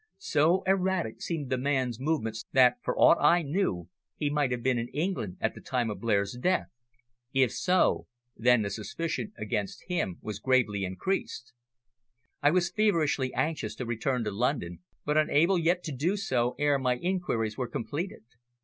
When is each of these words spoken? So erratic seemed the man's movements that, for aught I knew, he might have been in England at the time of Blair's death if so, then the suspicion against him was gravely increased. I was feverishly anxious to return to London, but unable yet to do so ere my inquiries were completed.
So 0.17 0.63
erratic 0.65 1.21
seemed 1.21 1.51
the 1.51 1.59
man's 1.59 1.99
movements 1.99 2.47
that, 2.53 2.77
for 2.81 2.97
aught 2.97 3.19
I 3.23 3.43
knew, 3.43 3.87
he 4.15 4.31
might 4.31 4.49
have 4.49 4.63
been 4.63 4.79
in 4.79 4.87
England 4.87 5.37
at 5.39 5.53
the 5.53 5.61
time 5.61 5.91
of 5.91 5.99
Blair's 5.99 6.35
death 6.41 6.69
if 7.33 7.51
so, 7.51 8.07
then 8.35 8.63
the 8.63 8.71
suspicion 8.71 9.31
against 9.37 9.83
him 9.89 10.17
was 10.21 10.39
gravely 10.39 10.85
increased. 10.85 11.53
I 12.41 12.49
was 12.49 12.71
feverishly 12.71 13.31
anxious 13.35 13.75
to 13.75 13.85
return 13.85 14.23
to 14.23 14.31
London, 14.31 14.79
but 15.05 15.17
unable 15.17 15.59
yet 15.59 15.83
to 15.83 15.91
do 15.91 16.17
so 16.17 16.55
ere 16.57 16.79
my 16.79 16.93
inquiries 16.95 17.55
were 17.55 17.67
completed. 17.67 18.23